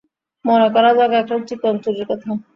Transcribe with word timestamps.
মনে 0.45 0.67
করা 0.73 0.89
যাক 0.97 1.11
একটা 1.21 1.35
চিকন 1.47 1.73
চুড়ির 1.83 2.05
কথা। 2.09 2.29